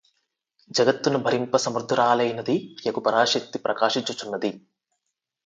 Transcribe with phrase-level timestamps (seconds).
[0.71, 2.55] జగత్తును భరింప సమర్ధురాలైనది
[2.87, 4.51] యగు పరాశక్తి ప్రకాశించుచున్నది